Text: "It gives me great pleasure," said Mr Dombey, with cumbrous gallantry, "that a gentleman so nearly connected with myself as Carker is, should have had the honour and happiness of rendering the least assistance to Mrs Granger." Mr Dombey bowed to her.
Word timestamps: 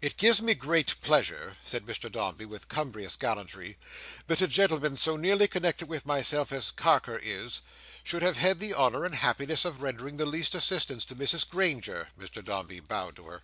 "It 0.00 0.16
gives 0.16 0.40
me 0.40 0.54
great 0.54 0.94
pleasure," 1.02 1.56
said 1.64 1.84
Mr 1.84 2.08
Dombey, 2.12 2.44
with 2.44 2.68
cumbrous 2.68 3.16
gallantry, 3.16 3.76
"that 4.28 4.40
a 4.40 4.46
gentleman 4.46 4.96
so 4.96 5.16
nearly 5.16 5.48
connected 5.48 5.88
with 5.88 6.06
myself 6.06 6.52
as 6.52 6.70
Carker 6.70 7.18
is, 7.20 7.60
should 8.04 8.22
have 8.22 8.36
had 8.36 8.60
the 8.60 8.72
honour 8.72 9.04
and 9.04 9.16
happiness 9.16 9.64
of 9.64 9.82
rendering 9.82 10.16
the 10.16 10.26
least 10.26 10.54
assistance 10.54 11.04
to 11.06 11.16
Mrs 11.16 11.48
Granger." 11.50 12.06
Mr 12.16 12.44
Dombey 12.44 12.78
bowed 12.78 13.16
to 13.16 13.24
her. 13.24 13.42